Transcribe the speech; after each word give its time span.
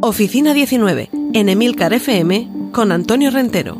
Oficina 0.00 0.52
19, 0.52 1.10
en 1.32 1.48
Emilcar 1.48 1.92
FM, 1.92 2.70
con 2.72 2.92
Antonio 2.92 3.30
Rentero. 3.30 3.76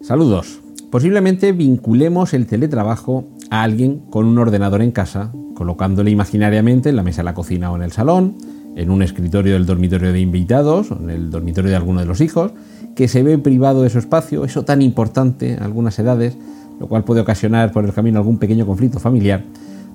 Saludos. 0.00 0.60
Posiblemente 0.90 1.52
vinculemos 1.52 2.34
el 2.34 2.46
teletrabajo 2.46 3.24
a 3.50 3.62
alguien 3.62 3.98
con 4.10 4.26
un 4.26 4.38
ordenador 4.38 4.82
en 4.82 4.92
casa, 4.92 5.32
colocándole 5.54 6.10
imaginariamente 6.10 6.88
en 6.88 6.96
la 6.96 7.02
mesa 7.02 7.22
de 7.22 7.26
la 7.26 7.34
cocina 7.34 7.70
o 7.72 7.76
en 7.76 7.82
el 7.82 7.92
salón, 7.92 8.36
en 8.76 8.90
un 8.90 9.02
escritorio 9.02 9.54
del 9.54 9.66
dormitorio 9.66 10.12
de 10.12 10.20
invitados 10.20 10.90
o 10.90 10.98
en 10.98 11.10
el 11.10 11.30
dormitorio 11.30 11.70
de 11.70 11.76
alguno 11.76 12.00
de 12.00 12.06
los 12.06 12.20
hijos, 12.20 12.52
que 12.94 13.08
se 13.08 13.22
ve 13.22 13.38
privado 13.38 13.82
de 13.82 13.90
su 13.90 13.98
espacio, 13.98 14.44
eso 14.44 14.64
tan 14.64 14.82
importante 14.82 15.54
en 15.54 15.62
algunas 15.62 15.98
edades, 15.98 16.36
lo 16.78 16.86
cual 16.86 17.04
puede 17.04 17.20
ocasionar 17.20 17.72
por 17.72 17.84
el 17.84 17.92
camino 17.92 18.18
algún 18.18 18.38
pequeño 18.38 18.66
conflicto 18.66 19.00
familiar. 19.00 19.42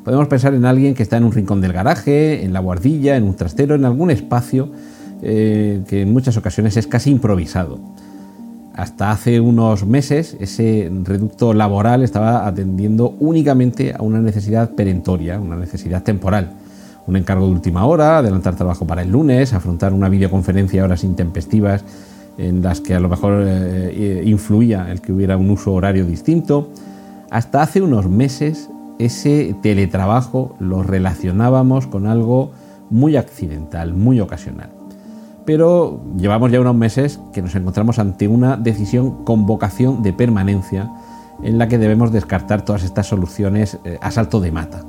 Podemos 0.04 0.28
pensar 0.28 0.54
en 0.54 0.66
alguien 0.66 0.94
que 0.94 1.04
está 1.04 1.18
en 1.18 1.24
un 1.24 1.32
rincón 1.32 1.62
del 1.62 1.74
garaje, 1.74 2.44
en 2.44 2.54
la 2.54 2.60
guardilla, 2.60 3.16
en 3.16 3.24
un 3.24 3.36
trastero, 3.36 3.76
en 3.76 3.86
algún 3.86 4.12
espacio 4.12 4.70
eh, 5.22 5.82
que 5.88 6.02
en 6.02 6.12
muchas 6.12 6.36
ocasiones 6.38 6.76
es 6.78 6.88
casi 6.88 7.10
improvisado 7.12 7.80
hasta 8.74 9.12
hace 9.12 9.40
unos 9.40 9.86
meses 9.86 10.36
ese 10.40 10.92
reducto 11.04 11.54
laboral 11.54 12.02
estaba 12.02 12.48
atendiendo 12.48 13.16
únicamente 13.20 13.94
a 13.94 14.02
una 14.02 14.20
necesidad 14.20 14.72
perentoria, 14.72 15.40
una 15.40 15.56
necesidad 15.56 16.04
temporal. 16.04 16.54
Un 17.06 17.18
encargo 17.18 17.46
de 17.46 17.52
última 17.52 17.86
hora, 17.86 18.20
adelantar 18.20 18.56
trabajo 18.56 18.88
para 18.88 19.02
el 19.02 19.12
lunes, 19.12 19.54
afrontar 19.54 19.94
una 19.94 20.10
videoconferencia 20.10 20.82
a 20.82 20.86
horas 20.86 21.04
intempestivas 21.04 21.84
en 22.38 22.64
las 22.64 22.82
que 22.82 22.96
a 22.96 23.00
lo 23.00 23.10
mejor 23.10 23.44
eh, 23.46 24.24
influía 24.26 24.90
el 24.90 25.02
que 25.02 25.12
hubiera 25.12 25.38
un 25.38 25.52
uso 25.52 25.74
horario 25.74 26.06
distinto. 26.06 26.70
Hasta 27.30 27.62
hace 27.62 27.82
unos 27.82 28.10
meses 28.10 28.70
ese 29.00 29.56
teletrabajo 29.62 30.56
lo 30.60 30.84
relacionábamos 30.84 31.88
con 31.88 32.08
algo 32.08 32.52
muy 32.90 33.16
accidental, 33.16 33.94
muy 33.94 34.20
ocasional 34.20 34.70
pero 35.46 36.02
llevamos 36.18 36.52
ya 36.52 36.60
unos 36.60 36.76
meses 36.76 37.20
que 37.34 37.42
nos 37.42 37.56
encontramos 37.56 38.00
ante 38.00 38.28
una 38.28 38.58
decisión 38.58 39.24
con 39.24 39.46
vocación 39.46 40.04
de 40.04 40.14
permanencia 40.14 40.90
en 41.42 41.58
la 41.58 41.68
que 41.68 41.78
debemos 41.78 42.12
descartar 42.12 42.64
todas 42.64 42.84
estas 42.84 43.08
soluciones 43.08 43.78
eh, 43.84 43.98
a 44.02 44.12
salto 44.12 44.40
de 44.40 44.52
mata. 44.52 44.82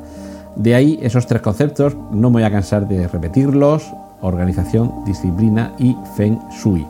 De 0.57 0.75
ahí 0.75 0.99
esos 1.03 1.27
tres 1.27 1.43
conceptos, 1.43 1.97
no 2.13 2.31
me 2.31 2.35
voy 2.35 2.43
a 2.45 2.51
cansar 2.51 2.87
de 2.87 3.09
repetirlos, 3.09 3.93
organización, 4.21 5.05
disciplina 5.05 5.73
y 5.79 5.97
feng 6.17 6.39
shui. 6.51 6.87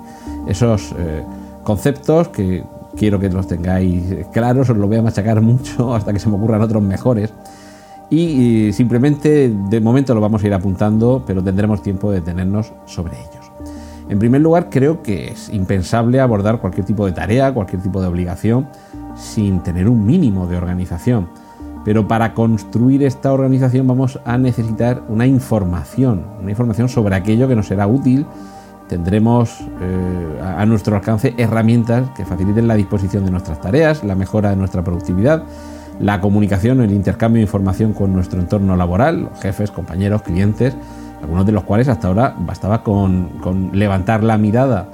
Esos 0.46 0.94
eh, 0.98 1.24
conceptos 1.62 2.28
que 2.28 2.62
quiero 2.96 3.18
que 3.18 3.28
los 3.28 3.46
tengáis 3.46 4.26
claros, 4.32 4.70
os 4.70 4.76
lo 4.76 4.86
voy 4.86 4.96
a 4.96 5.02
machacar 5.02 5.40
mucho 5.42 5.94
hasta 5.94 6.12
que 6.12 6.18
se 6.18 6.28
me 6.28 6.36
ocurran 6.36 6.62
otros 6.62 6.82
mejores. 6.82 7.32
Y, 8.10 8.72
simplemente 8.72 9.52
de 9.70 9.80
momento 9.80 10.14
lo 10.14 10.20
vamos 10.20 10.44
a 10.44 10.46
ir 10.46 10.54
apuntando, 10.54 11.24
pero 11.26 11.42
tendremos 11.42 11.82
tiempo 11.82 12.10
de 12.10 12.20
detenernos 12.20 12.72
sobre 12.86 13.14
ellos. 13.18 13.50
En 14.08 14.18
primer 14.18 14.42
lugar, 14.42 14.68
creo 14.70 15.02
que 15.02 15.28
es 15.28 15.48
impensable 15.48 16.20
abordar 16.20 16.60
cualquier 16.60 16.84
tipo 16.84 17.06
de 17.06 17.12
tarea, 17.12 17.52
cualquier 17.52 17.82
tipo 17.82 18.02
de 18.02 18.06
obligación, 18.06 18.68
sin 19.16 19.62
tener 19.62 19.88
un 19.88 20.04
mínimo 20.04 20.46
de 20.46 20.58
organización. 20.58 21.28
Pero 21.84 22.06
para 22.06 22.34
construir 22.34 23.02
esta 23.02 23.32
organización 23.32 23.86
vamos 23.86 24.18
a 24.24 24.38
necesitar 24.38 25.02
una 25.08 25.26
información, 25.26 26.24
una 26.40 26.50
información 26.50 26.88
sobre 26.88 27.14
aquello 27.14 27.48
que 27.48 27.56
nos 27.56 27.66
será 27.66 27.86
útil. 27.86 28.26
Tendremos 28.94 29.50
eh, 29.80 30.40
a 30.40 30.64
nuestro 30.66 30.94
alcance 30.94 31.34
herramientas 31.36 32.10
que 32.10 32.24
faciliten 32.24 32.68
la 32.68 32.76
disposición 32.76 33.24
de 33.24 33.32
nuestras 33.32 33.60
tareas, 33.60 34.04
la 34.04 34.14
mejora 34.14 34.50
de 34.50 34.56
nuestra 34.56 34.84
productividad, 34.84 35.42
la 35.98 36.20
comunicación, 36.20 36.80
el 36.80 36.92
intercambio 36.92 37.40
de 37.40 37.42
información 37.42 37.92
con 37.92 38.12
nuestro 38.12 38.38
entorno 38.38 38.76
laboral, 38.76 39.30
jefes, 39.42 39.72
compañeros, 39.72 40.22
clientes, 40.22 40.76
algunos 41.20 41.44
de 41.44 41.50
los 41.50 41.64
cuales 41.64 41.88
hasta 41.88 42.06
ahora 42.06 42.36
bastaba 42.38 42.84
con, 42.84 43.30
levantar 43.72 44.22
la 44.22 44.38
mirada 44.38 44.86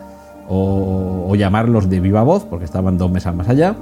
o, 0.49 1.34
llamarlos 1.37 1.91
de 1.91 2.00
viva 2.00 2.22
voz, 2.22 2.44
porque 2.44 2.65
estaban 2.65 2.97
dos 2.97 3.10
mesas 3.10 3.34
más 3.34 3.50
allá, 3.50 3.77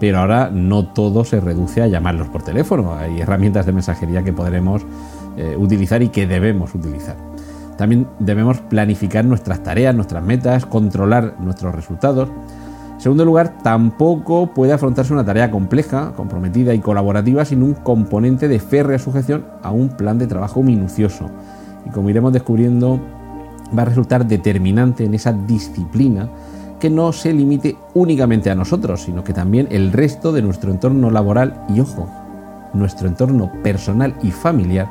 pero 0.00 0.18
ahora 0.18 0.50
no 0.52 0.86
todo 0.88 1.24
se 1.24 1.38
reduce 1.38 1.80
a 1.80 1.86
llamarlos 1.86 2.26
por 2.26 2.42
teléfono, 2.42 2.96
hay 2.96 3.20
herramientas 3.20 3.66
de 3.66 3.72
mensajería 3.72 4.24
que 4.24 4.32
podremos 4.32 4.82
eh, 5.36 5.54
utilizar 5.56 6.02
y 6.02 6.08
que 6.08 6.26
debemos 6.26 6.74
utilizar. 6.74 7.33
También 7.76 8.06
debemos 8.18 8.60
planificar 8.60 9.24
nuestras 9.24 9.62
tareas, 9.62 9.94
nuestras 9.94 10.22
metas, 10.22 10.66
controlar 10.66 11.34
nuestros 11.40 11.74
resultados. 11.74 12.28
En 12.94 13.00
segundo 13.00 13.24
lugar, 13.24 13.58
tampoco 13.62 14.54
puede 14.54 14.72
afrontarse 14.72 15.12
una 15.12 15.24
tarea 15.24 15.50
compleja, 15.50 16.12
comprometida 16.16 16.72
y 16.74 16.78
colaborativa 16.78 17.44
sin 17.44 17.62
un 17.62 17.74
componente 17.74 18.48
de 18.48 18.60
férrea 18.60 18.98
sujeción 18.98 19.44
a 19.62 19.70
un 19.72 19.88
plan 19.88 20.18
de 20.18 20.26
trabajo 20.26 20.62
minucioso 20.62 21.30
y 21.86 21.90
como 21.90 22.10
iremos 22.10 22.32
descubriendo 22.32 23.00
va 23.76 23.82
a 23.82 23.86
resultar 23.86 24.26
determinante 24.26 25.04
en 25.04 25.14
esa 25.14 25.32
disciplina 25.32 26.28
que 26.78 26.90
no 26.90 27.12
se 27.12 27.32
limite 27.32 27.76
únicamente 27.94 28.50
a 28.50 28.54
nosotros, 28.54 29.02
sino 29.02 29.24
que 29.24 29.32
también 29.32 29.68
el 29.70 29.92
resto 29.92 30.32
de 30.32 30.42
nuestro 30.42 30.70
entorno 30.70 31.10
laboral 31.10 31.64
y 31.74 31.80
ojo, 31.80 32.08
nuestro 32.72 33.08
entorno 33.08 33.50
personal 33.62 34.14
y 34.22 34.30
familiar 34.30 34.88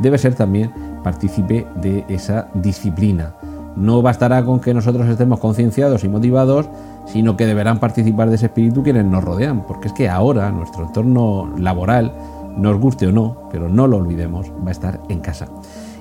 debe 0.00 0.18
ser 0.18 0.34
también 0.34 0.70
partícipe 1.02 1.66
de 1.76 2.04
esa 2.08 2.48
disciplina. 2.54 3.34
No 3.76 4.02
bastará 4.02 4.44
con 4.44 4.60
que 4.60 4.74
nosotros 4.74 5.08
estemos 5.08 5.38
concienciados 5.38 6.04
y 6.04 6.08
motivados, 6.08 6.68
sino 7.06 7.36
que 7.36 7.46
deberán 7.46 7.78
participar 7.78 8.28
de 8.28 8.36
ese 8.36 8.46
espíritu 8.46 8.82
quienes 8.82 9.04
nos 9.04 9.24
rodean, 9.24 9.62
porque 9.66 9.88
es 9.88 9.94
que 9.94 10.08
ahora 10.08 10.50
nuestro 10.50 10.86
entorno 10.86 11.50
laboral, 11.56 12.12
nos 12.56 12.78
guste 12.78 13.06
o 13.06 13.12
no, 13.12 13.48
pero 13.50 13.68
no 13.68 13.86
lo 13.86 13.96
olvidemos, 13.96 14.50
va 14.64 14.68
a 14.68 14.72
estar 14.72 15.00
en 15.08 15.20
casa. 15.20 15.46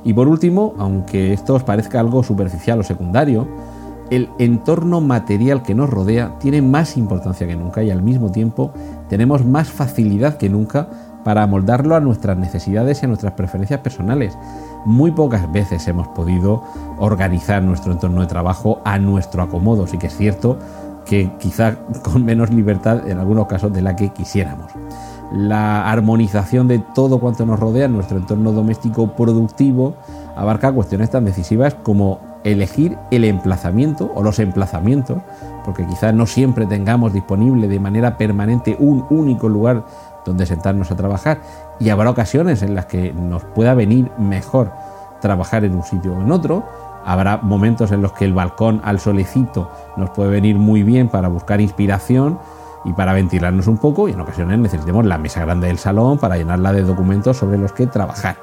Y 0.03 0.13
por 0.13 0.27
último, 0.27 0.73
aunque 0.77 1.33
esto 1.33 1.55
os 1.55 1.63
parezca 1.63 1.99
algo 1.99 2.23
superficial 2.23 2.79
o 2.79 2.83
secundario, 2.83 3.47
el 4.09 4.29
entorno 4.39 5.01
material 5.01 5.61
que 5.61 5.75
nos 5.75 5.89
rodea 5.89 6.37
tiene 6.39 6.61
más 6.61 6.97
importancia 6.97 7.47
que 7.47 7.55
nunca 7.55 7.83
y 7.83 7.91
al 7.91 8.01
mismo 8.01 8.31
tiempo 8.31 8.71
tenemos 9.07 9.45
más 9.45 9.69
facilidad 9.69 10.37
que 10.37 10.49
nunca 10.49 10.87
para 11.23 11.43
amoldarlo 11.43 11.95
a 11.95 11.99
nuestras 11.99 12.37
necesidades 12.37 13.01
y 13.01 13.05
a 13.05 13.07
nuestras 13.07 13.33
preferencias 13.33 13.81
personales. 13.81 14.35
Muy 14.85 15.11
pocas 15.11 15.51
veces 15.51 15.87
hemos 15.87 16.07
podido 16.09 16.63
organizar 16.97 17.61
nuestro 17.63 17.91
entorno 17.91 18.21
de 18.21 18.27
trabajo 18.27 18.81
a 18.85 18.97
nuestro 18.97 19.43
acomodo, 19.43 19.87
sí 19.87 19.97
que 19.97 20.07
es 20.07 20.15
cierto 20.15 20.57
que 21.05 21.31
quizá 21.39 21.75
con 22.03 22.23
menos 22.23 22.51
libertad 22.51 23.07
en 23.09 23.19
algunos 23.19 23.47
casos 23.47 23.73
de 23.73 23.81
la 23.81 23.95
que 23.95 24.09
quisiéramos. 24.09 24.71
La 25.31 25.89
armonización 25.89 26.67
de 26.67 26.79
todo 26.79 27.19
cuanto 27.19 27.45
nos 27.45 27.59
rodea 27.59 27.85
en 27.85 27.93
nuestro 27.93 28.17
entorno 28.17 28.51
doméstico 28.51 29.15
productivo 29.15 29.95
abarca 30.35 30.71
cuestiones 30.71 31.11
tan 31.11 31.25
decisivas 31.25 31.75
como 31.75 32.19
elegir 32.43 32.97
el 33.11 33.25
emplazamiento 33.25 34.11
o 34.15 34.23
los 34.23 34.39
emplazamientos, 34.39 35.21
porque 35.65 35.85
quizás 35.85 36.13
no 36.13 36.25
siempre 36.25 36.65
tengamos 36.65 37.13
disponible 37.13 37.67
de 37.67 37.79
manera 37.79 38.17
permanente 38.17 38.75
un 38.79 39.05
único 39.09 39.49
lugar 39.49 39.83
donde 40.25 40.45
sentarnos 40.45 40.91
a 40.91 40.95
trabajar 40.95 41.41
y 41.79 41.89
habrá 41.89 42.09
ocasiones 42.09 42.61
en 42.61 42.75
las 42.75 42.85
que 42.85 43.13
nos 43.13 43.43
pueda 43.43 43.73
venir 43.73 44.11
mejor 44.17 44.71
trabajar 45.21 45.65
en 45.65 45.75
un 45.75 45.83
sitio 45.83 46.13
o 46.13 46.21
en 46.21 46.31
otro, 46.31 46.63
habrá 47.05 47.37
momentos 47.37 47.91
en 47.91 48.01
los 48.01 48.13
que 48.13 48.25
el 48.25 48.33
balcón 48.33 48.81
al 48.83 48.99
solecito 48.99 49.69
nos 49.97 50.09
puede 50.11 50.29
venir 50.29 50.57
muy 50.57 50.83
bien 50.83 51.09
para 51.09 51.27
buscar 51.27 51.61
inspiración 51.61 52.39
y 52.85 52.93
para 52.93 53.13
ventilarnos 53.13 53.67
un 53.67 53.77
poco 53.77 54.07
y 54.07 54.13
en 54.13 54.21
ocasiones 54.21 54.59
necesitemos 54.59 55.05
la 55.05 55.17
mesa 55.17 55.41
grande 55.41 55.67
del 55.67 55.77
salón 55.77 56.17
para 56.17 56.37
llenarla 56.37 56.71
de 56.71 56.83
documentos 56.83 57.37
sobre 57.37 57.57
los 57.57 57.73
que 57.73 57.87
trabajar. 57.87 58.37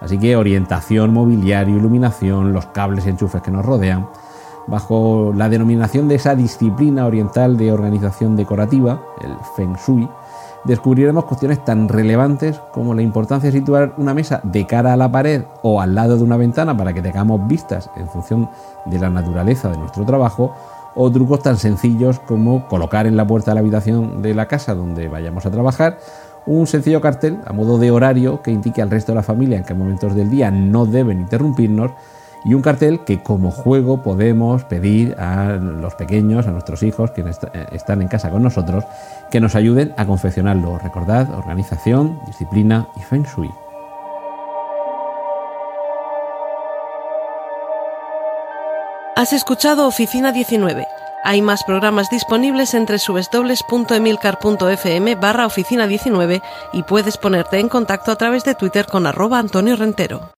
Así 0.00 0.18
que 0.18 0.36
orientación, 0.36 1.12
mobiliario, 1.12 1.76
iluminación, 1.76 2.52
los 2.52 2.66
cables 2.66 3.06
y 3.06 3.10
enchufes 3.10 3.42
que 3.42 3.50
nos 3.50 3.64
rodean, 3.64 4.08
bajo 4.66 5.32
la 5.34 5.48
denominación 5.48 6.08
de 6.08 6.16
esa 6.16 6.34
disciplina 6.34 7.06
oriental 7.06 7.56
de 7.56 7.72
organización 7.72 8.36
decorativa, 8.36 9.00
el 9.22 9.34
Feng 9.56 9.74
Shui, 9.76 10.08
descubriremos 10.64 11.24
cuestiones 11.24 11.64
tan 11.64 11.88
relevantes 11.88 12.60
como 12.72 12.94
la 12.94 13.02
importancia 13.02 13.50
de 13.50 13.58
situar 13.58 13.94
una 13.96 14.14
mesa 14.14 14.40
de 14.42 14.66
cara 14.66 14.92
a 14.92 14.96
la 14.96 15.10
pared 15.10 15.42
o 15.62 15.80
al 15.80 15.94
lado 15.94 16.16
de 16.16 16.24
una 16.24 16.36
ventana 16.36 16.76
para 16.76 16.92
que 16.92 17.02
tengamos 17.02 17.46
vistas 17.46 17.90
en 17.96 18.08
función 18.08 18.48
de 18.86 18.98
la 18.98 19.10
naturaleza 19.10 19.70
de 19.70 19.78
nuestro 19.78 20.04
trabajo, 20.04 20.52
o 20.94 21.12
trucos 21.12 21.42
tan 21.42 21.56
sencillos 21.56 22.18
como 22.18 22.66
colocar 22.66 23.06
en 23.06 23.16
la 23.16 23.26
puerta 23.26 23.52
de 23.52 23.56
la 23.56 23.60
habitación 23.60 24.20
de 24.20 24.34
la 24.34 24.46
casa 24.46 24.74
donde 24.74 25.08
vayamos 25.08 25.46
a 25.46 25.50
trabajar 25.50 25.98
un 26.46 26.66
sencillo 26.66 27.00
cartel 27.00 27.38
a 27.46 27.52
modo 27.52 27.78
de 27.78 27.90
horario 27.90 28.42
que 28.42 28.50
indique 28.50 28.82
al 28.82 28.90
resto 28.90 29.12
de 29.12 29.16
la 29.16 29.22
familia 29.22 29.58
en 29.58 29.64
qué 29.64 29.74
momentos 29.74 30.14
del 30.14 30.30
día 30.30 30.50
no 30.50 30.86
deben 30.86 31.20
interrumpirnos 31.20 31.92
y 32.44 32.54
un 32.54 32.62
cartel 32.62 33.00
que 33.04 33.20
como 33.22 33.50
juego 33.50 34.02
podemos 34.02 34.64
pedir 34.64 35.14
a 35.18 35.56
los 35.56 35.94
pequeños, 35.94 36.46
a 36.46 36.50
nuestros 36.50 36.82
hijos, 36.82 37.10
quienes 37.10 37.38
eh, 37.52 37.66
están 37.72 38.00
en 38.02 38.08
casa 38.08 38.30
con 38.30 38.42
nosotros, 38.42 38.84
que 39.30 39.40
nos 39.40 39.54
ayuden 39.54 39.94
a 39.96 40.04
confeccionarlo. 40.06 40.78
Recordad, 40.78 41.34
organización, 41.34 42.20
disciplina 42.26 42.88
y 42.96 43.00
feng 43.00 43.24
shui. 43.24 43.50
Has 49.16 49.32
escuchado 49.32 49.88
Oficina 49.88 50.30
19. 50.30 50.86
Hay 51.24 51.42
más 51.42 51.64
programas 51.64 52.08
disponibles 52.08 52.74
entre 52.74 52.98
www.emilcar.fm 52.98 55.16
barra 55.16 55.46
oficina 55.46 55.88
19 55.88 56.40
y 56.72 56.84
puedes 56.84 57.18
ponerte 57.18 57.58
en 57.58 57.68
contacto 57.68 58.12
a 58.12 58.16
través 58.16 58.44
de 58.44 58.54
Twitter 58.54 58.86
con 58.86 59.08
arroba 59.08 59.40
Antonio 59.40 59.74
Rentero. 59.74 60.37